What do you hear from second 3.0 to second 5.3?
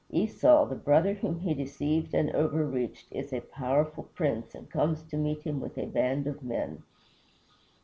is a powerful prince, and comes to